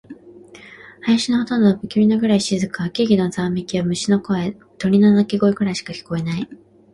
[1.05, 2.89] 林のほとんどは不気味なくらい静か。
[2.89, 4.33] 木々のざわめきや、虫の音、
[4.79, 6.49] 鳥の鳴き声くらいしか聞こえない。